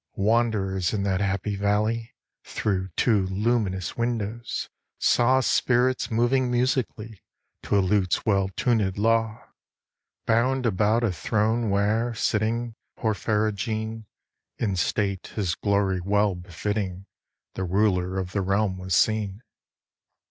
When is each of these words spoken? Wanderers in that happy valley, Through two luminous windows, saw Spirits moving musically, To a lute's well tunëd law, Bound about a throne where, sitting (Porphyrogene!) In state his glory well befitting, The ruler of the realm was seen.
Wanderers 0.17 0.93
in 0.93 1.03
that 1.03 1.21
happy 1.21 1.55
valley, 1.55 2.15
Through 2.43 2.87
two 2.97 3.27
luminous 3.27 3.95
windows, 3.95 4.67
saw 4.97 5.41
Spirits 5.41 6.09
moving 6.09 6.49
musically, 6.49 7.21
To 7.61 7.77
a 7.77 7.81
lute's 7.81 8.25
well 8.25 8.49
tunëd 8.49 8.97
law, 8.97 9.43
Bound 10.25 10.65
about 10.65 11.03
a 11.03 11.11
throne 11.11 11.69
where, 11.69 12.15
sitting 12.15 12.73
(Porphyrogene!) 12.97 14.05
In 14.57 14.75
state 14.75 15.27
his 15.35 15.53
glory 15.53 15.99
well 16.01 16.33
befitting, 16.33 17.05
The 17.53 17.65
ruler 17.65 18.17
of 18.17 18.31
the 18.31 18.41
realm 18.41 18.79
was 18.79 18.95
seen. 18.95 19.43